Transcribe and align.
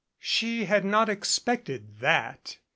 She 0.17 0.65
had 0.65 0.83
not 0.83 1.09
expected 1.09 1.99
that. 1.99 2.57